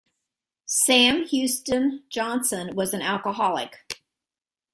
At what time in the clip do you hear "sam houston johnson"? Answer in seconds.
0.65-2.73